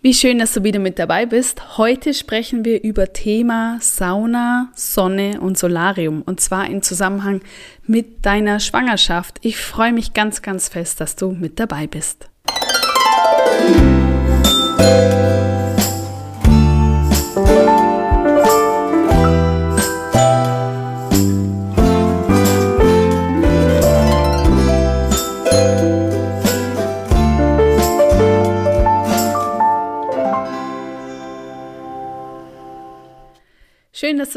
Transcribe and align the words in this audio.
Wie 0.00 0.14
schön, 0.14 0.38
dass 0.38 0.52
du 0.52 0.62
wieder 0.62 0.78
mit 0.78 1.00
dabei 1.00 1.26
bist. 1.26 1.76
Heute 1.76 2.14
sprechen 2.14 2.64
wir 2.64 2.84
über 2.84 3.12
Thema 3.12 3.78
Sauna, 3.80 4.70
Sonne 4.76 5.40
und 5.40 5.58
Solarium 5.58 6.22
und 6.22 6.40
zwar 6.40 6.70
im 6.70 6.82
Zusammenhang 6.82 7.40
mit 7.84 8.24
deiner 8.24 8.60
Schwangerschaft. 8.60 9.38
Ich 9.42 9.56
freue 9.56 9.92
mich 9.92 10.14
ganz, 10.14 10.40
ganz 10.40 10.68
fest, 10.68 11.00
dass 11.00 11.16
du 11.16 11.32
mit 11.32 11.58
dabei 11.58 11.88
bist. 11.88 12.28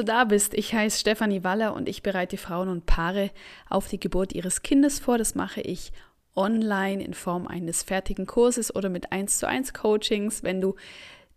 Du 0.02 0.06
da 0.06 0.26
bist. 0.26 0.54
Ich 0.54 0.74
heiße 0.74 1.00
Stefanie 1.00 1.44
Waller 1.44 1.74
und 1.76 1.88
ich 1.88 2.02
bereite 2.02 2.38
Frauen 2.38 2.70
und 2.70 2.86
Paare 2.86 3.30
auf 3.70 3.88
die 3.88 4.00
Geburt 4.00 4.34
ihres 4.34 4.64
Kindes 4.64 5.00
vor. 5.00 5.18
Das 5.18 5.36
mache 5.36 5.62
ich 5.62 5.92
online 6.36 7.04
in 7.04 7.14
Form 7.14 7.48
eines 7.48 7.84
fertigen 7.84 8.26
Kurses 8.26 8.74
oder 8.74 8.90
mit 8.90 9.12
1 9.12 9.38
zu 9.38 9.48
1 9.48 9.74
Coachings, 9.74 10.44
wenn 10.44 10.60
du 10.60 10.76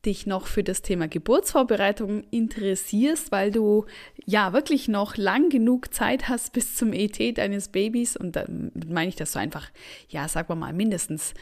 dich 0.07 0.27
noch 0.27 0.47
für 0.47 0.63
das 0.63 0.83
Thema 0.83 1.09
Geburtsvorbereitung 1.09 2.25
interessierst, 2.31 3.33
weil 3.33 3.51
du 3.51 3.87
ja 4.27 4.53
wirklich 4.53 4.87
noch 4.89 5.17
lang 5.17 5.49
genug 5.49 5.95
Zeit 5.95 6.29
hast 6.29 6.53
bis 6.53 6.75
zum 6.75 6.93
ET 6.93 7.39
deines 7.39 7.69
Babys 7.69 8.17
und 8.17 8.37
damit 8.37 8.91
meine 8.91 9.09
ich, 9.09 9.17
dass 9.17 9.33
du 9.33 9.39
einfach, 9.39 9.71
ja, 10.09 10.27
wir 10.49 10.55
mal, 10.57 10.75
mindestens 10.75 11.33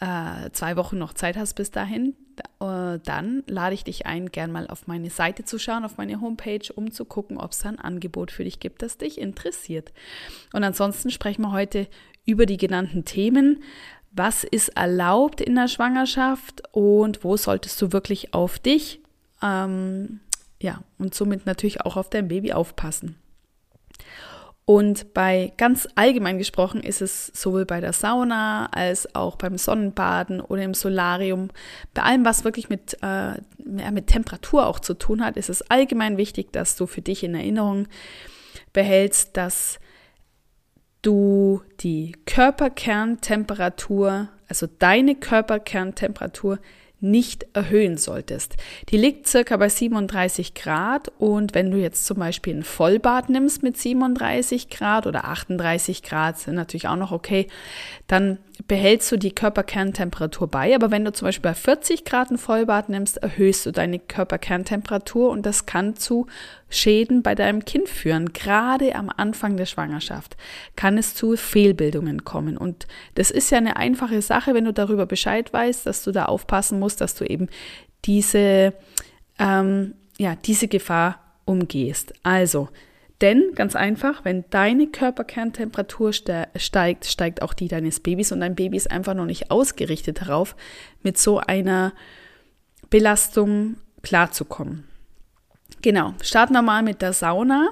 äh, 0.00 0.50
zwei 0.52 0.76
Wochen 0.76 0.98
noch 0.98 1.12
Zeit 1.12 1.36
hast 1.36 1.54
bis 1.54 1.70
dahin, 1.70 2.14
dann 2.58 3.42
lade 3.46 3.74
ich 3.74 3.84
dich 3.84 4.06
ein, 4.06 4.30
gern 4.30 4.50
mal 4.50 4.66
auf 4.68 4.86
meine 4.86 5.10
Seite 5.10 5.44
zu 5.44 5.58
schauen, 5.58 5.84
auf 5.84 5.98
meine 5.98 6.20
Homepage, 6.20 6.72
um 6.74 6.90
zu 6.90 7.04
gucken, 7.04 7.38
ob 7.38 7.52
es 7.52 7.64
ein 7.66 7.78
Angebot 7.78 8.30
für 8.30 8.44
dich 8.44 8.60
gibt, 8.60 8.82
das 8.82 8.96
dich 8.96 9.20
interessiert. 9.20 9.92
Und 10.52 10.64
ansonsten 10.64 11.10
sprechen 11.10 11.42
wir 11.42 11.52
heute 11.52 11.86
über 12.24 12.46
die 12.46 12.56
genannten 12.56 13.04
Themen. 13.04 13.62
Was 14.12 14.44
ist 14.44 14.70
erlaubt 14.70 15.42
in 15.42 15.54
der 15.54 15.68
Schwangerschaft 15.68 16.62
und 16.72 17.24
wo 17.24 17.36
solltest 17.36 17.80
du 17.82 17.92
wirklich 17.92 18.32
auf 18.32 18.58
dich, 18.58 19.00
ähm, 19.42 20.20
ja, 20.60 20.82
und 20.98 21.14
somit 21.14 21.44
natürlich 21.44 21.82
auch 21.82 21.96
auf 21.96 22.08
dein 22.08 22.28
Baby 22.28 22.54
aufpassen? 22.54 23.16
Und 24.68 25.14
bei 25.14 25.52
ganz 25.58 25.86
allgemein 25.94 26.38
gesprochen 26.38 26.82
ist 26.82 27.00
es 27.00 27.28
sowohl 27.28 27.64
bei 27.64 27.80
der 27.80 27.92
Sauna 27.92 28.66
als 28.72 29.14
auch 29.14 29.36
beim 29.36 29.58
Sonnenbaden 29.58 30.40
oder 30.40 30.62
im 30.62 30.74
Solarium, 30.74 31.50
bei 31.94 32.02
allem, 32.02 32.24
was 32.24 32.42
wirklich 32.42 32.68
mit, 32.68 32.98
äh, 33.00 33.34
mit 33.58 34.08
Temperatur 34.08 34.66
auch 34.66 34.80
zu 34.80 34.94
tun 34.94 35.24
hat, 35.24 35.36
ist 35.36 35.50
es 35.50 35.62
allgemein 35.70 36.16
wichtig, 36.16 36.52
dass 36.52 36.74
du 36.74 36.88
für 36.88 37.00
dich 37.00 37.22
in 37.22 37.36
Erinnerung 37.36 37.86
behältst, 38.72 39.36
dass 39.36 39.78
du 41.00 41.62
die 41.78 42.16
Körperkerntemperatur, 42.26 44.30
also 44.48 44.66
deine 44.66 45.14
Körperkerntemperatur, 45.14 46.58
nicht 47.00 47.46
erhöhen 47.52 47.98
solltest. 47.98 48.56
Die 48.88 48.96
liegt 48.96 49.26
circa 49.26 49.56
bei 49.56 49.68
37 49.68 50.54
Grad 50.54 51.12
und 51.18 51.54
wenn 51.54 51.70
du 51.70 51.76
jetzt 51.76 52.06
zum 52.06 52.18
Beispiel 52.18 52.54
ein 52.54 52.62
Vollbad 52.62 53.28
nimmst 53.28 53.62
mit 53.62 53.76
37 53.76 54.70
Grad 54.70 55.06
oder 55.06 55.26
38 55.26 56.02
Grad, 56.02 56.38
sind 56.38 56.54
natürlich 56.54 56.88
auch 56.88 56.96
noch 56.96 57.12
okay, 57.12 57.48
dann 58.06 58.38
behältst 58.66 59.12
du 59.12 59.16
die 59.16 59.34
Körperkerntemperatur 59.34 60.48
bei. 60.48 60.74
Aber 60.74 60.90
wenn 60.90 61.04
du 61.04 61.12
zum 61.12 61.26
Beispiel 61.26 61.50
bei 61.50 61.54
40 61.54 62.04
Grad 62.04 62.30
ein 62.30 62.38
Vollbad 62.38 62.88
nimmst, 62.88 63.18
erhöhst 63.18 63.66
du 63.66 63.70
deine 63.70 63.98
Körperkerntemperatur 63.98 65.30
und 65.30 65.44
das 65.44 65.66
kann 65.66 65.96
zu 65.96 66.26
Schäden 66.68 67.22
bei 67.22 67.34
deinem 67.34 67.64
Kind 67.64 67.88
führen. 67.88 68.32
Gerade 68.32 68.94
am 68.94 69.10
Anfang 69.14 69.56
der 69.56 69.66
Schwangerschaft 69.66 70.36
kann 70.74 70.98
es 70.98 71.14
zu 71.14 71.36
Fehlbildungen 71.36 72.24
kommen. 72.24 72.56
Und 72.56 72.86
das 73.14 73.30
ist 73.30 73.50
ja 73.50 73.58
eine 73.58 73.76
einfache 73.76 74.22
Sache, 74.22 74.54
wenn 74.54 74.64
du 74.64 74.72
darüber 74.72 75.06
Bescheid 75.06 75.52
weißt, 75.52 75.86
dass 75.86 76.02
du 76.02 76.12
da 76.12 76.24
aufpassen 76.24 76.78
musst, 76.78 77.00
dass 77.00 77.14
du 77.14 77.24
eben 77.24 77.48
diese, 78.04 78.72
ähm, 79.38 79.94
ja, 80.18 80.34
diese 80.34 80.68
Gefahr 80.68 81.20
umgehst. 81.44 82.14
Also, 82.22 82.68
denn 83.20 83.52
ganz 83.54 83.74
einfach, 83.74 84.24
wenn 84.24 84.44
deine 84.50 84.88
Körperkerntemperatur 84.88 86.12
steigt, 86.12 87.06
steigt 87.06 87.42
auch 87.42 87.54
die 87.54 87.68
deines 87.68 88.00
Babys 88.00 88.32
und 88.32 88.40
dein 88.40 88.54
Baby 88.54 88.76
ist 88.76 88.90
einfach 88.90 89.14
noch 89.14 89.24
nicht 89.24 89.50
ausgerichtet 89.50 90.20
darauf, 90.20 90.54
mit 91.02 91.16
so 91.16 91.38
einer 91.38 91.92
Belastung 92.90 93.76
klarzukommen. 94.02 94.84
Genau, 95.82 96.14
starten 96.22 96.52
wir 96.52 96.62
mal 96.62 96.82
mit 96.82 97.00
der 97.00 97.12
Sauna. 97.12 97.70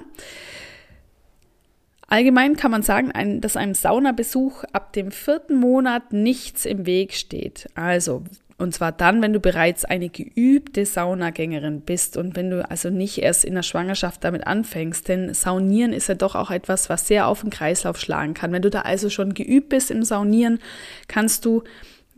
Allgemein 2.06 2.56
kann 2.56 2.70
man 2.70 2.82
sagen, 2.82 3.40
dass 3.40 3.56
einem 3.56 3.74
Saunabesuch 3.74 4.64
ab 4.72 4.92
dem 4.92 5.10
vierten 5.10 5.56
Monat 5.56 6.12
nichts 6.12 6.64
im 6.64 6.86
Weg 6.86 7.14
steht. 7.14 7.68
Also 7.74 8.24
und 8.56 8.72
zwar 8.72 8.92
dann, 8.92 9.20
wenn 9.20 9.32
du 9.32 9.40
bereits 9.40 9.84
eine 9.84 10.08
geübte 10.08 10.86
Saunagängerin 10.86 11.80
bist 11.80 12.16
und 12.16 12.36
wenn 12.36 12.50
du 12.50 12.68
also 12.70 12.88
nicht 12.88 13.18
erst 13.18 13.44
in 13.44 13.54
der 13.54 13.64
Schwangerschaft 13.64 14.22
damit 14.22 14.46
anfängst. 14.46 15.08
Denn 15.08 15.34
Saunieren 15.34 15.92
ist 15.92 16.08
ja 16.08 16.14
doch 16.14 16.36
auch 16.36 16.52
etwas, 16.52 16.88
was 16.88 17.08
sehr 17.08 17.26
auf 17.26 17.40
den 17.40 17.50
Kreislauf 17.50 17.98
schlagen 17.98 18.32
kann. 18.34 18.52
Wenn 18.52 18.62
du 18.62 18.70
da 18.70 18.82
also 18.82 19.10
schon 19.10 19.34
geübt 19.34 19.70
bist 19.70 19.90
im 19.90 20.04
Saunieren, 20.04 20.60
kannst 21.08 21.44
du 21.44 21.64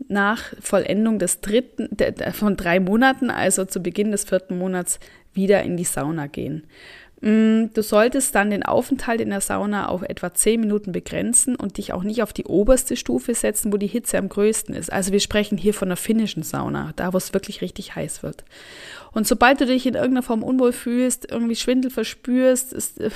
nach 0.09 0.43
Vollendung 0.61 1.17
des 1.17 1.41
dritten, 1.41 1.89
von 2.33 2.55
drei 2.55 2.79
Monaten, 2.79 3.31
also 3.31 3.65
zu 3.65 3.81
Beginn 3.81 4.11
des 4.11 4.25
vierten 4.25 4.59
Monats, 4.59 4.99
wieder 5.33 5.63
in 5.63 5.75
die 5.75 5.85
Sauna 5.85 6.27
gehen. 6.27 6.67
Mm, 7.21 7.73
du 7.73 7.81
solltest 7.81 8.35
dann 8.35 8.51
den 8.51 8.63
Aufenthalt 8.63 9.21
in 9.21 9.31
der 9.31 9.41
Sauna 9.41 9.89
auf 9.89 10.03
etwa 10.03 10.33
10 10.33 10.59
Minuten 10.59 10.91
begrenzen 10.91 11.55
und 11.55 11.77
dich 11.77 11.93
auch 11.93 12.03
nicht 12.03 12.21
auf 12.21 12.31
die 12.31 12.45
oberste 12.45 12.95
Stufe 12.95 13.33
setzen, 13.33 13.73
wo 13.73 13.77
die 13.77 13.87
Hitze 13.87 14.17
am 14.17 14.29
größten 14.29 14.75
ist. 14.75 14.91
Also 14.91 15.11
wir 15.11 15.19
sprechen 15.19 15.57
hier 15.57 15.73
von 15.73 15.87
der 15.87 15.97
finnischen 15.97 16.43
Sauna, 16.43 16.93
da 16.95 17.13
wo 17.13 17.17
es 17.17 17.33
wirklich 17.33 17.61
richtig 17.61 17.95
heiß 17.95 18.21
wird. 18.21 18.43
Und 19.13 19.27
sobald 19.27 19.59
du 19.59 19.65
dich 19.65 19.87
in 19.87 19.95
irgendeiner 19.95 20.21
Form 20.21 20.43
unwohl 20.43 20.73
fühlst, 20.73 21.31
irgendwie 21.31 21.55
Schwindel 21.55 21.89
verspürst, 21.89 22.71
es 22.73 22.97
äh, 22.97 23.09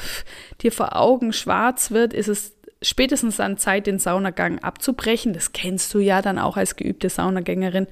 dir 0.62 0.72
vor 0.72 0.96
Augen 0.96 1.32
schwarz 1.32 1.92
wird, 1.92 2.14
ist 2.14 2.28
es 2.28 2.54
spätestens 2.82 3.40
an 3.40 3.58
Zeit, 3.58 3.86
den 3.86 4.00
Saunagang 4.00 4.60
abzubrechen. 4.60 5.34
Das 5.34 5.54
kennst 5.54 5.94
du 5.94 6.00
ja 6.00 6.24
dann 6.24 6.40
auch 6.40 6.58
als 6.58 6.76
geübte 6.76 7.10
Saunagängerin. 7.10 7.86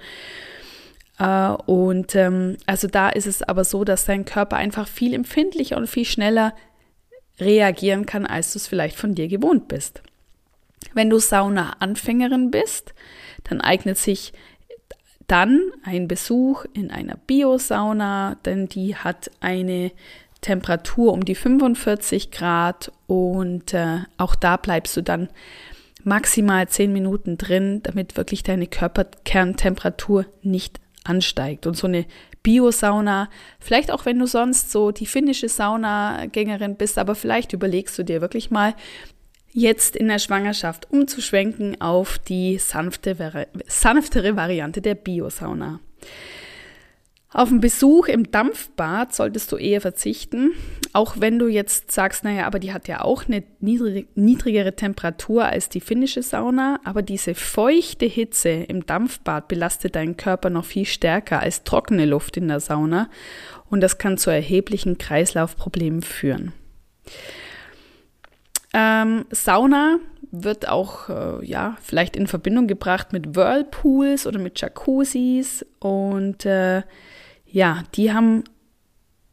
Äh, 1.20 1.50
und 1.66 2.16
ähm, 2.16 2.58
also 2.66 2.88
da 2.88 3.10
ist 3.10 3.28
es 3.28 3.44
aber 3.44 3.64
so, 3.64 3.84
dass 3.84 4.06
dein 4.06 4.26
Körper 4.26 4.58
einfach 4.58 4.88
viel 4.88 5.14
empfindlicher 5.14 5.78
und 5.78 5.88
viel 5.88 6.06
schneller 6.06 6.54
reagieren 7.40 8.06
kann, 8.06 8.26
als 8.26 8.54
du 8.54 8.60
es 8.60 8.68
vielleicht 8.68 8.98
von 8.98 9.16
dir 9.16 9.28
gewohnt 9.28 9.68
bist. 9.68 10.02
Wenn 10.94 11.10
du 11.10 11.20
Sauna-Anfängerin 11.20 12.52
bist, 12.52 12.94
dann 13.44 13.62
eignet 13.62 13.98
sich 13.98 14.34
dann 15.28 15.62
ein 15.84 16.08
Besuch 16.08 16.66
in 16.74 16.90
einer 16.90 17.16
Biosauna, 17.28 18.38
denn 18.46 18.68
die 18.68 18.96
hat 18.96 19.30
eine 19.40 19.92
Temperatur 20.42 21.14
um 21.14 21.24
die 21.24 21.36
45 21.36 22.32
Grad 22.32 22.92
und 23.08 23.74
äh, 23.74 24.00
auch 24.18 24.36
da 24.36 24.58
bleibst 24.58 24.98
du 24.98 25.04
dann 25.04 25.30
maximal 26.04 26.68
10 26.68 26.92
Minuten 26.92 27.38
drin, 27.38 27.82
damit 27.84 28.18
wirklich 28.18 28.42
deine 28.42 28.66
Körperkerntemperatur 28.66 30.26
nicht 30.42 30.80
ansteigt. 31.10 31.68
Und 31.68 31.76
so 31.76 31.88
eine 31.88 32.06
Bio-Sauna, 32.44 33.30
vielleicht 33.60 33.92
auch 33.92 34.06
wenn 34.06 34.20
du 34.20 34.28
sonst 34.28 34.72
so 34.72 34.92
die 34.92 35.06
finnische 35.06 35.50
Saunagängerin 35.50 36.76
bist, 36.76 36.98
aber 36.98 37.16
vielleicht 37.16 37.52
überlegst 37.54 37.98
du 37.98 38.04
dir 38.04 38.22
wirklich 38.22 38.52
mal, 38.52 38.76
jetzt 39.52 39.96
in 39.96 40.08
der 40.08 40.20
Schwangerschaft 40.20 40.92
umzuschwenken 40.92 41.82
auf 41.82 42.20
die 42.20 42.60
sanfte, 42.60 43.48
sanftere 43.68 44.36
Variante 44.36 44.82
der 44.82 44.96
Bio-Sauna. 44.96 45.80
Auf 47.32 47.50
einen 47.50 47.60
Besuch 47.60 48.08
im 48.08 48.32
Dampfbad 48.32 49.14
solltest 49.14 49.52
du 49.52 49.58
eher 49.58 49.82
verzichten, 49.82 50.52
auch 50.94 51.18
wenn 51.20 51.38
du 51.38 51.48
jetzt 51.48 51.92
sagst, 51.92 52.24
naja, 52.24 52.48
aber 52.48 52.58
die 52.58 52.74
hat 52.74 52.88
ja 52.88 53.02
auch 53.02 53.26
eine 53.28 53.44
niedrigere 53.60 54.76
Temperatur 54.76 55.46
als 55.46 55.70
die 55.70 55.80
finnische 55.80 56.24
Sauna, 56.24 56.80
aber 56.84 57.04
diese 57.04 57.36
feuchte 57.36 58.08
Hitze 58.08 58.50
im 58.50 58.88
Dampfbad 58.88 59.48
belastet 59.48 59.96
deinen 59.96 60.18
Körper 60.18 60.50
noch 60.50 60.66
viel 60.66 60.86
stärker 60.86 61.40
als 61.40 61.64
trockene 61.64 62.06
Luft 62.06 62.36
in 62.36 62.48
der 62.48 62.60
Sauna 62.60 63.12
und 63.70 63.82
das 63.82 64.00
kann 64.00 64.18
zu 64.18 64.32
erheblichen 64.32 64.98
Kreislaufproblemen 64.98 66.02
führen. 66.02 66.54
Ähm, 68.80 69.26
Sauna 69.32 70.00
wird 70.32 70.70
auch 70.70 71.10
äh, 71.10 71.46
ja 71.46 71.76
vielleicht 71.82 72.16
in 72.16 72.28
Verbindung 72.28 72.68
gebracht 72.68 73.12
mit 73.12 73.36
Whirlpools 73.36 74.26
oder 74.26 74.40
mit 74.40 74.62
Jacuzzis 74.62 75.66
und 75.80 76.46
äh, 76.46 76.84
ja, 77.46 77.84
die 77.96 78.14
haben, 78.14 78.46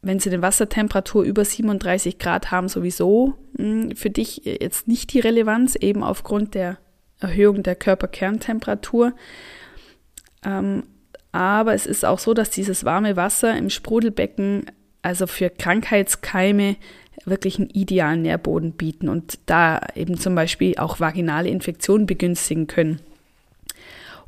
wenn 0.03 0.19
sie 0.19 0.31
eine 0.31 0.43
Wassertemperatur 0.43 1.23
über 1.23 1.45
37 1.45 2.19
Grad 2.19 2.51
haben, 2.51 2.69
sowieso 2.69 3.35
mh, 3.53 3.63
hm, 3.63 3.97
für 3.97 4.11
dich 4.11 4.43
jetzt 4.45 4.89
nicht 4.89 5.13
die 5.13 5.21
Relevanz, 5.21 5.77
eben 5.77 6.03
aufgrund 6.03 6.55
der 6.55 6.79
Erhöhung 7.21 7.63
der 7.63 7.77
Körperkerntemperatur. 7.77 9.13
Ähm, 10.45 10.83
aber 11.31 11.75
es 11.75 11.87
ist 11.87 12.05
auch 12.05 12.19
so, 12.19 12.35
dass 12.35 12.51
dieses 12.51 12.85
warme 12.85 13.15
Wasser 13.15 13.57
im 13.57 13.71
Sprudelbecken 13.71 14.67
also 15.03 15.29
für 15.29 15.51
Krankheitskeime 15.51 16.77
wirklich 17.25 17.59
einen 17.59 17.71
idealen 17.71 18.23
Nährboden 18.23 18.73
bieten 18.73 19.09
und 19.09 19.39
da 19.47 19.81
eben 19.95 20.19
zum 20.19 20.35
Beispiel 20.35 20.77
auch 20.77 21.01
vaginale 21.01 21.49
Infektionen 21.49 22.07
begünstigen 22.07 22.67
können. 22.67 23.01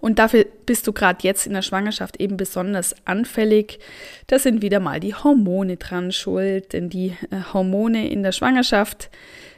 Und 0.00 0.20
dafür 0.20 0.46
bist 0.64 0.86
du 0.86 0.92
gerade 0.92 1.18
jetzt 1.22 1.44
in 1.46 1.54
der 1.54 1.62
Schwangerschaft 1.62 2.20
eben 2.20 2.36
besonders 2.36 2.94
anfällig. 3.04 3.80
Da 4.28 4.38
sind 4.38 4.62
wieder 4.62 4.78
mal 4.78 5.00
die 5.00 5.14
Hormone 5.14 5.76
dran 5.76 6.12
schuld, 6.12 6.72
denn 6.72 6.88
die 6.88 7.16
äh, 7.30 7.52
Hormone 7.52 8.08
in 8.08 8.22
der 8.22 8.30
Schwangerschaft 8.32 9.10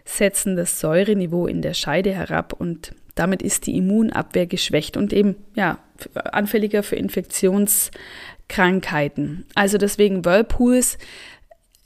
setzen 0.07 0.57
das 0.57 0.81
Säureniveau 0.81 1.47
in 1.47 1.61
der 1.61 1.75
Scheide 1.75 2.15
herab 2.15 2.55
und 2.55 2.95
damit 3.15 3.43
ist 3.43 3.67
die 3.67 3.77
Immunabwehr 3.77 4.47
geschwächt 4.47 4.97
und 4.97 5.13
eben 5.13 5.37
ja 5.55 5.79
anfälliger 6.15 6.83
für 6.83 6.97
Infektionskrankheiten. 6.97 9.45
Also 9.55 9.77
deswegen 9.77 10.25
Whirlpools 10.25 10.97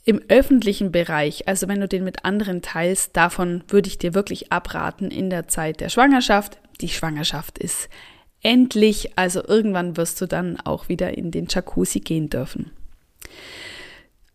im 0.05 0.21
öffentlichen 0.29 0.91
Bereich, 0.91 1.47
also 1.47 1.67
wenn 1.67 1.81
du 1.81 1.87
den 1.87 2.03
mit 2.03 2.25
anderen 2.25 2.61
teilst, 2.61 3.17
davon 3.17 3.63
würde 3.67 3.87
ich 3.87 3.97
dir 3.97 4.13
wirklich 4.13 4.51
abraten 4.51 5.09
in 5.09 5.31
der 5.31 5.47
Zeit 5.47 5.81
der 5.81 5.89
Schwangerschaft. 5.89 6.59
Die 6.79 6.89
Schwangerschaft 6.89 7.57
ist 7.57 7.89
endlich, 8.43 9.17
also 9.17 9.43
irgendwann 9.43 9.97
wirst 9.97 10.21
du 10.21 10.27
dann 10.27 10.59
auch 10.59 10.89
wieder 10.89 11.17
in 11.17 11.31
den 11.31 11.47
Jacuzzi 11.49 11.99
gehen 12.01 12.29
dürfen. 12.29 12.71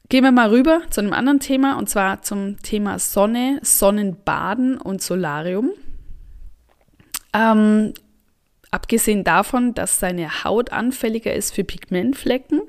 Gehen 0.08 0.24
wir 0.24 0.32
mal 0.32 0.50
rüber 0.50 0.82
zu 0.90 1.00
einem 1.00 1.12
anderen 1.12 1.38
Thema 1.38 1.78
und 1.78 1.88
zwar 1.88 2.20
zum 2.22 2.60
Thema 2.62 2.98
Sonne, 2.98 3.60
Sonnenbaden 3.62 4.76
und 4.76 5.00
Solarium. 5.00 5.70
Ähm, 7.32 7.94
abgesehen 8.72 9.22
davon, 9.22 9.72
dass 9.74 10.00
deine 10.00 10.42
Haut 10.42 10.72
anfälliger 10.72 11.32
ist 11.32 11.54
für 11.54 11.62
Pigmentflecken, 11.62 12.62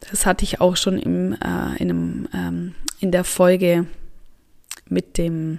das 0.00 0.26
hatte 0.26 0.44
ich 0.44 0.60
auch 0.60 0.76
schon 0.76 0.98
im, 0.98 1.32
äh, 1.34 1.76
in, 1.78 1.90
einem, 1.90 2.28
ähm, 2.34 2.74
in 3.00 3.12
der 3.12 3.24
Folge 3.24 3.86
mit 4.88 5.18
dem, 5.18 5.58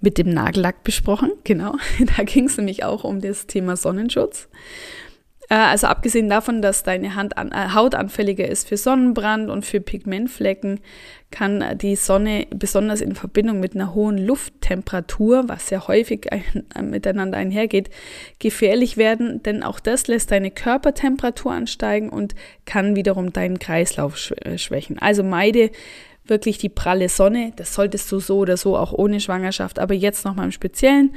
mit 0.00 0.18
dem 0.18 0.30
Nagellack 0.30 0.82
besprochen. 0.84 1.32
Genau, 1.44 1.76
da 2.16 2.24
ging 2.24 2.46
es 2.46 2.56
nämlich 2.56 2.84
auch 2.84 3.04
um 3.04 3.20
das 3.20 3.46
Thema 3.46 3.76
Sonnenschutz. 3.76 4.48
Äh, 5.48 5.54
also 5.54 5.86
abgesehen 5.86 6.28
davon, 6.28 6.62
dass 6.62 6.82
deine 6.82 7.14
Hand 7.14 7.38
an, 7.38 7.52
äh, 7.52 7.74
Haut 7.74 7.94
anfälliger 7.94 8.48
ist 8.48 8.68
für 8.68 8.76
Sonnenbrand 8.76 9.50
und 9.50 9.64
für 9.64 9.80
Pigmentflecken, 9.80 10.80
kann 11.30 11.76
die 11.78 11.96
Sonne 11.96 12.46
besonders 12.50 13.00
in 13.00 13.14
Verbindung 13.14 13.58
mit 13.58 13.74
einer 13.74 13.94
hohen 13.94 14.16
Lufttemperatur, 14.16 15.48
was 15.48 15.68
sehr 15.68 15.88
häufig 15.88 16.32
ein, 16.32 16.44
äh, 16.74 16.82
miteinander 16.82 17.38
einhergeht, 17.38 17.90
gefährlich 18.38 18.96
werden, 18.96 19.42
denn 19.42 19.62
auch 19.62 19.80
das 19.80 20.06
lässt 20.06 20.30
deine 20.30 20.50
Körpertemperatur 20.50 21.52
ansteigen 21.52 22.08
und 22.10 22.34
kann 22.64 22.96
wiederum 22.96 23.32
deinen 23.32 23.58
Kreislauf 23.58 24.32
äh, 24.42 24.58
schwächen. 24.58 24.98
Also 24.98 25.22
meide 25.22 25.70
wirklich 26.24 26.58
die 26.58 26.68
pralle 26.68 27.08
Sonne, 27.08 27.52
das 27.56 27.74
solltest 27.74 28.10
du 28.10 28.18
so 28.18 28.38
oder 28.38 28.56
so 28.56 28.76
auch 28.76 28.92
ohne 28.92 29.20
Schwangerschaft, 29.20 29.78
aber 29.78 29.94
jetzt 29.94 30.24
nochmal 30.24 30.46
im 30.46 30.52
Speziellen 30.52 31.14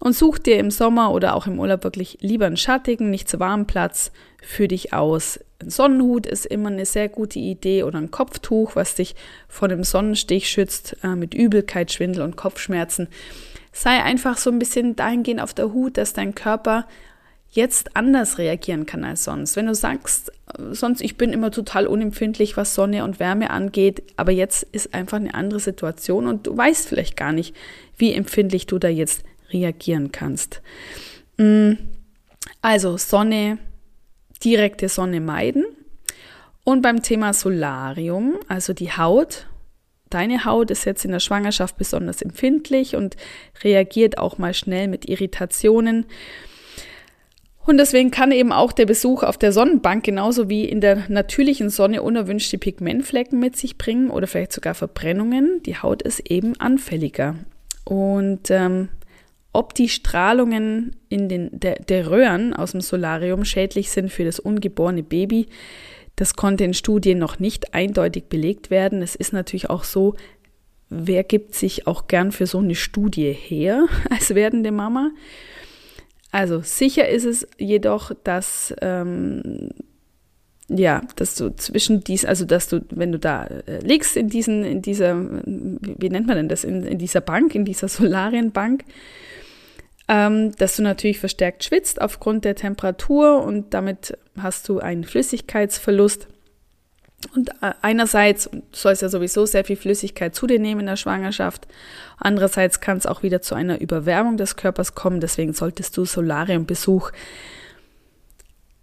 und 0.00 0.14
such 0.14 0.38
dir 0.38 0.58
im 0.58 0.70
Sommer 0.70 1.12
oder 1.12 1.34
auch 1.34 1.46
im 1.46 1.58
Urlaub 1.58 1.84
wirklich 1.84 2.18
lieber 2.20 2.46
einen 2.46 2.56
schattigen, 2.56 3.10
nicht 3.10 3.28
zu 3.28 3.40
warmen 3.40 3.66
Platz 3.66 4.12
für 4.42 4.68
dich 4.68 4.92
aus. 4.92 5.40
Ein 5.60 5.70
Sonnenhut 5.70 6.26
ist 6.26 6.46
immer 6.46 6.68
eine 6.68 6.86
sehr 6.86 7.08
gute 7.08 7.40
Idee 7.40 7.82
oder 7.82 7.98
ein 7.98 8.10
Kopftuch, 8.10 8.76
was 8.76 8.94
dich 8.94 9.16
vor 9.48 9.68
dem 9.68 9.82
Sonnenstich 9.82 10.48
schützt, 10.48 10.96
äh, 11.02 11.16
mit 11.16 11.34
Übelkeit, 11.34 11.92
Schwindel 11.92 12.22
und 12.22 12.36
Kopfschmerzen. 12.36 13.08
Sei 13.72 14.02
einfach 14.02 14.38
so 14.38 14.50
ein 14.50 14.58
bisschen 14.58 14.94
dahingehend 14.96 15.40
auf 15.40 15.54
der 15.54 15.72
Hut, 15.72 15.96
dass 15.96 16.12
dein 16.12 16.34
Körper 16.34 16.86
jetzt 17.50 17.96
anders 17.96 18.38
reagieren 18.38 18.86
kann 18.86 19.04
als 19.04 19.24
sonst. 19.24 19.56
Wenn 19.56 19.66
du 19.66 19.74
sagst, 19.74 20.32
sonst 20.70 21.00
ich 21.00 21.16
bin 21.16 21.32
immer 21.32 21.50
total 21.50 21.86
unempfindlich, 21.86 22.56
was 22.56 22.74
Sonne 22.74 23.04
und 23.04 23.20
Wärme 23.20 23.50
angeht, 23.50 24.02
aber 24.16 24.32
jetzt 24.32 24.64
ist 24.72 24.94
einfach 24.94 25.16
eine 25.16 25.34
andere 25.34 25.60
Situation 25.60 26.26
und 26.26 26.46
du 26.46 26.56
weißt 26.56 26.88
vielleicht 26.88 27.16
gar 27.16 27.32
nicht, 27.32 27.56
wie 27.96 28.12
empfindlich 28.12 28.66
du 28.66 28.78
da 28.78 28.88
jetzt 28.88 29.24
reagieren 29.52 30.12
kannst. 30.12 30.62
Mm, 31.36 31.72
also 32.62 32.96
Sonne, 32.96 33.58
direkte 34.44 34.88
Sonne 34.88 35.20
meiden. 35.20 35.64
Und 36.64 36.82
beim 36.82 37.02
Thema 37.02 37.32
Solarium, 37.32 38.38
also 38.48 38.72
die 38.72 38.92
Haut, 38.92 39.46
deine 40.10 40.44
Haut 40.44 40.70
ist 40.70 40.84
jetzt 40.84 41.04
in 41.04 41.12
der 41.12 41.20
Schwangerschaft 41.20 41.78
besonders 41.78 42.22
empfindlich 42.22 42.94
und 42.94 43.16
reagiert 43.62 44.18
auch 44.18 44.38
mal 44.38 44.54
schnell 44.54 44.88
mit 44.88 45.08
Irritationen. 45.08 46.06
Und 47.64 47.76
deswegen 47.76 48.10
kann 48.10 48.32
eben 48.32 48.50
auch 48.50 48.72
der 48.72 48.86
Besuch 48.86 49.22
auf 49.22 49.36
der 49.36 49.52
Sonnenbank 49.52 50.02
genauso 50.02 50.48
wie 50.48 50.64
in 50.64 50.80
der 50.80 51.04
natürlichen 51.08 51.68
Sonne 51.68 52.02
unerwünschte 52.02 52.56
Pigmentflecken 52.56 53.38
mit 53.38 53.56
sich 53.56 53.76
bringen 53.76 54.08
oder 54.08 54.26
vielleicht 54.26 54.52
sogar 54.52 54.74
Verbrennungen. 54.74 55.62
Die 55.64 55.76
Haut 55.76 56.00
ist 56.00 56.30
eben 56.30 56.58
anfälliger. 56.58 57.34
Und 57.84 58.50
ähm, 58.50 58.88
ob 59.52 59.74
die 59.74 59.88
Strahlungen 59.88 60.96
in 61.08 61.28
den, 61.28 61.48
der, 61.52 61.76
der 61.76 62.10
Röhren 62.10 62.54
aus 62.54 62.72
dem 62.72 62.80
Solarium 62.80 63.44
schädlich 63.44 63.90
sind 63.90 64.10
für 64.10 64.24
das 64.24 64.38
ungeborene 64.38 65.02
Baby, 65.02 65.46
das 66.16 66.34
konnte 66.34 66.64
in 66.64 66.74
Studien 66.74 67.18
noch 67.18 67.38
nicht 67.38 67.74
eindeutig 67.74 68.24
belegt 68.24 68.70
werden. 68.70 69.02
Es 69.02 69.14
ist 69.14 69.32
natürlich 69.32 69.70
auch 69.70 69.84
so, 69.84 70.16
wer 70.88 71.22
gibt 71.22 71.54
sich 71.54 71.86
auch 71.86 72.08
gern 72.08 72.32
für 72.32 72.46
so 72.46 72.58
eine 72.58 72.74
Studie 72.74 73.32
her 73.32 73.86
als 74.10 74.34
werdende 74.34 74.72
Mama? 74.72 75.12
Also 76.30 76.60
sicher 76.60 77.08
ist 77.08 77.24
es 77.24 77.46
jedoch, 77.56 78.12
dass 78.24 78.74
ähm, 78.82 79.70
ja, 80.68 81.02
dass 81.16 81.34
du 81.34 81.54
zwischen 81.56 82.04
dies, 82.04 82.24
also 82.24 82.44
dass 82.44 82.68
du, 82.68 82.84
wenn 82.90 83.10
du 83.10 83.18
da 83.18 83.46
äh, 83.46 83.78
liegst 83.80 84.16
in 84.16 84.28
diesen, 84.28 84.64
in 84.64 84.82
dieser, 84.82 85.16
wie 85.16 86.10
nennt 86.10 86.26
man 86.26 86.36
denn 86.36 86.48
das, 86.48 86.62
in, 86.64 86.84
in 86.84 86.98
dieser 86.98 87.22
Bank, 87.22 87.54
in 87.54 87.64
dieser 87.64 87.88
Solarienbank, 87.88 88.84
ähm, 90.08 90.52
dass 90.56 90.76
du 90.76 90.82
natürlich 90.82 91.20
verstärkt 91.20 91.64
schwitzt 91.64 92.00
aufgrund 92.00 92.44
der 92.44 92.54
Temperatur 92.54 93.42
und 93.42 93.72
damit 93.72 94.16
hast 94.38 94.68
du 94.68 94.78
einen 94.78 95.04
Flüssigkeitsverlust. 95.04 96.28
Und 97.34 97.50
äh, 97.62 97.72
einerseits 97.82 98.48
sollst 98.72 99.02
du 99.02 99.06
ja 99.06 99.10
sowieso 99.10 99.46
sehr 99.46 99.64
viel 99.64 99.76
Flüssigkeit 99.76 100.34
zu 100.34 100.46
dir 100.46 100.60
nehmen 100.60 100.80
in 100.80 100.86
der 100.86 100.96
Schwangerschaft. 100.96 101.66
Andererseits 102.18 102.80
kann 102.80 102.98
es 102.98 103.06
auch 103.06 103.22
wieder 103.22 103.40
zu 103.42 103.54
einer 103.54 103.80
Überwärmung 103.80 104.36
des 104.36 104.56
Körpers 104.56 104.94
kommen. 104.94 105.20
Deswegen 105.20 105.52
solltest 105.52 105.96
du 105.96 106.04
Solariumbesuch 106.04 107.10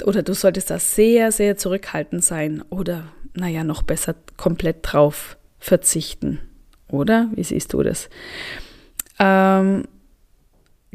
oder 0.04 0.24
du 0.24 0.34
solltest 0.34 0.70
da 0.70 0.80
sehr, 0.80 1.32
sehr 1.32 1.58
zurückhaltend 1.58 2.24
sein 2.24 2.64
oder, 2.70 3.06
naja, 3.34 3.64
noch 3.64 3.84
besser 3.84 4.16
komplett 4.38 4.78
drauf 4.82 5.38
verzichten. 5.60 6.40
Oder? 6.90 7.30
Wie 7.34 7.44
siehst 7.44 7.74
du 7.74 7.82
das? 7.82 8.10
Ähm, 9.20 9.86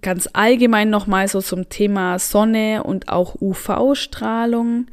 ganz 0.00 0.28
allgemein 0.33 0.90
nochmal 0.90 1.28
so 1.28 1.40
zum 1.40 1.69
Thema 1.69 2.19
Sonne 2.19 2.83
und 2.85 3.09
auch 3.09 3.40
UV-Strahlung. 3.40 4.87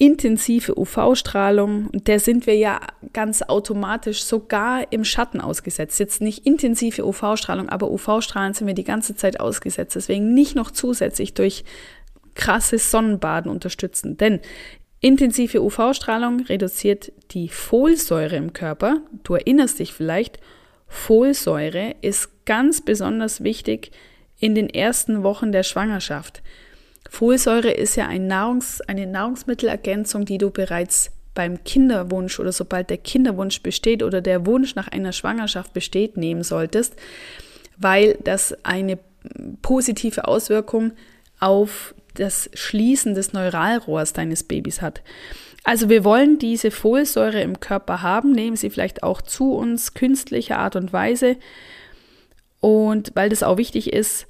Intensive 0.00 0.78
UV-Strahlung, 0.78 1.90
der 1.92 2.20
sind 2.20 2.46
wir 2.46 2.54
ja 2.54 2.78
ganz 3.12 3.42
automatisch 3.42 4.22
sogar 4.22 4.92
im 4.92 5.04
Schatten 5.04 5.40
ausgesetzt. 5.40 5.98
Jetzt 5.98 6.20
nicht 6.20 6.46
intensive 6.46 7.04
UV-Strahlung, 7.04 7.68
aber 7.68 7.90
UV-Strahlen 7.90 8.54
sind 8.54 8.68
wir 8.68 8.74
die 8.74 8.84
ganze 8.84 9.16
Zeit 9.16 9.40
ausgesetzt. 9.40 9.96
Deswegen 9.96 10.34
nicht 10.34 10.54
noch 10.54 10.70
zusätzlich 10.70 11.34
durch 11.34 11.64
krasses 12.38 12.90
Sonnenbaden 12.90 13.50
unterstützen. 13.50 14.16
Denn 14.16 14.40
intensive 15.00 15.60
UV-Strahlung 15.60 16.40
reduziert 16.40 17.12
die 17.32 17.50
Folsäure 17.50 18.36
im 18.36 18.54
Körper. 18.54 19.02
Du 19.24 19.34
erinnerst 19.34 19.78
dich 19.80 19.92
vielleicht, 19.92 20.38
Folsäure 20.86 21.96
ist 22.00 22.46
ganz 22.46 22.80
besonders 22.80 23.44
wichtig 23.44 23.90
in 24.38 24.54
den 24.54 24.70
ersten 24.70 25.22
Wochen 25.22 25.52
der 25.52 25.64
Schwangerschaft. 25.64 26.42
Folsäure 27.10 27.72
ist 27.72 27.96
ja 27.96 28.06
ein 28.06 28.26
Nahrungs-, 28.26 28.80
eine 28.86 29.06
Nahrungsmittelergänzung, 29.06 30.24
die 30.24 30.38
du 30.38 30.50
bereits 30.50 31.10
beim 31.34 31.62
Kinderwunsch 31.64 32.38
oder 32.40 32.52
sobald 32.52 32.90
der 32.90 32.98
Kinderwunsch 32.98 33.62
besteht 33.62 34.02
oder 34.02 34.20
der 34.20 34.46
Wunsch 34.46 34.74
nach 34.74 34.88
einer 34.88 35.12
Schwangerschaft 35.12 35.72
besteht, 35.72 36.16
nehmen 36.16 36.42
solltest, 36.42 36.96
weil 37.76 38.16
das 38.24 38.56
eine 38.64 38.98
positive 39.62 40.26
Auswirkung 40.26 40.92
auf 41.40 41.94
das 42.18 42.50
Schließen 42.54 43.14
des 43.14 43.32
Neuralrohrs 43.32 44.12
deines 44.12 44.42
Babys 44.42 44.82
hat. 44.82 45.02
Also 45.64 45.88
wir 45.88 46.04
wollen 46.04 46.38
diese 46.38 46.70
Folsäure 46.70 47.40
im 47.42 47.60
Körper 47.60 48.02
haben, 48.02 48.32
nehmen 48.32 48.56
sie 48.56 48.70
vielleicht 48.70 49.02
auch 49.02 49.20
zu 49.20 49.52
uns, 49.52 49.94
künstlicher 49.94 50.58
Art 50.58 50.76
und 50.76 50.92
Weise. 50.92 51.36
Und 52.60 53.12
weil 53.14 53.28
das 53.28 53.42
auch 53.42 53.58
wichtig 53.58 53.92
ist, 53.92 54.26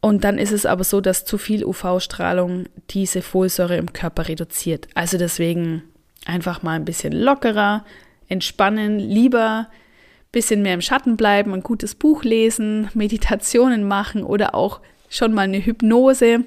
und 0.00 0.24
dann 0.24 0.38
ist 0.38 0.52
es 0.52 0.64
aber 0.64 0.84
so, 0.84 1.00
dass 1.00 1.24
zu 1.24 1.38
viel 1.38 1.64
UV-Strahlung 1.64 2.66
diese 2.90 3.20
Folsäure 3.20 3.76
im 3.76 3.92
Körper 3.92 4.28
reduziert. 4.28 4.86
Also 4.94 5.18
deswegen 5.18 5.82
einfach 6.24 6.62
mal 6.62 6.74
ein 6.74 6.84
bisschen 6.84 7.12
lockerer, 7.12 7.84
entspannen, 8.28 8.98
lieber 8.98 9.68
ein 9.68 10.32
bisschen 10.32 10.62
mehr 10.62 10.74
im 10.74 10.82
Schatten 10.82 11.16
bleiben, 11.16 11.52
ein 11.52 11.62
gutes 11.62 11.94
Buch 11.94 12.22
lesen, 12.22 12.88
Meditationen 12.94 13.84
machen 13.84 14.22
oder 14.22 14.54
auch 14.54 14.80
schon 15.08 15.32
mal 15.32 15.42
eine 15.42 15.64
Hypnose, 15.64 16.44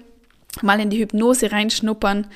mal 0.61 0.79
in 0.79 0.89
die 0.89 0.99
Hypnose 0.99 1.51
reinschnuppern 1.51 2.27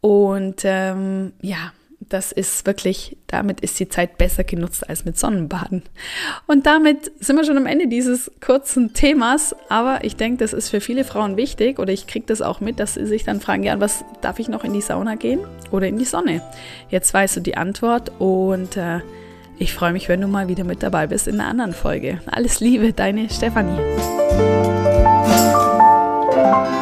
und 0.00 0.62
ähm, 0.64 1.32
ja, 1.40 1.72
das 2.08 2.32
ist 2.32 2.66
wirklich, 2.66 3.16
damit 3.26 3.60
ist 3.60 3.78
die 3.78 3.88
Zeit 3.88 4.18
besser 4.18 4.42
genutzt 4.42 4.88
als 4.88 5.04
mit 5.04 5.18
Sonnenbaden. 5.18 5.82
Und 6.46 6.66
damit 6.66 7.12
sind 7.20 7.36
wir 7.36 7.44
schon 7.44 7.56
am 7.56 7.66
Ende 7.66 7.88
dieses 7.88 8.30
kurzen 8.40 8.94
Themas. 8.94 9.54
Aber 9.68 10.02
ich 10.02 10.16
denke, 10.16 10.38
das 10.38 10.52
ist 10.52 10.70
für 10.70 10.80
viele 10.80 11.04
Frauen 11.04 11.36
wichtig 11.36 11.78
oder 11.78 11.92
ich 11.92 12.06
kriege 12.06 12.26
das 12.26 12.42
auch 12.42 12.60
mit, 12.60 12.80
dass 12.80 12.94
sie 12.94 13.06
sich 13.06 13.24
dann 13.24 13.40
fragen, 13.40 13.62
ja, 13.62 13.78
was 13.80 14.04
darf 14.22 14.38
ich 14.38 14.48
noch 14.48 14.64
in 14.64 14.72
die 14.72 14.80
Sauna 14.80 15.14
gehen 15.14 15.40
oder 15.70 15.86
in 15.86 15.98
die 15.98 16.04
Sonne? 16.04 16.42
Jetzt 16.88 17.14
weißt 17.14 17.36
du 17.36 17.40
die 17.40 17.56
Antwort 17.56 18.10
und 18.18 18.76
äh, 18.76 19.00
ich 19.58 19.74
freue 19.74 19.92
mich, 19.92 20.08
wenn 20.08 20.22
du 20.22 20.26
mal 20.26 20.48
wieder 20.48 20.64
mit 20.64 20.82
dabei 20.82 21.06
bist 21.06 21.28
in 21.28 21.38
einer 21.38 21.50
anderen 21.50 21.74
Folge. 21.74 22.20
Alles 22.26 22.60
Liebe, 22.60 22.92
deine 22.92 23.28
Stefanie. 23.28 23.78
thank 26.42 26.74
you 26.74 26.79